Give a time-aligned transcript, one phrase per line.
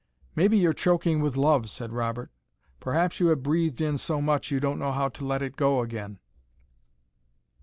[0.35, 2.31] "Maybe you're choking with love," said Robert.
[2.79, 5.81] "Perhaps you have breathed in so much, you don't know how to let it go
[5.81, 6.17] again.